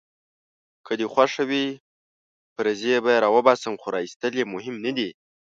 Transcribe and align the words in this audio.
که 0.85 0.93
دي 0.99 1.07
خوښه 1.13 1.43
وي 1.49 1.65
پرزې 2.55 2.95
به 3.03 3.11
يې 3.15 3.21
راوباسم، 3.25 3.73
خو 3.81 3.87
راایستل 3.95 4.33
يې 4.39 4.45
مهم 4.53 4.75
نه 4.85 4.91
دي. 4.97 5.09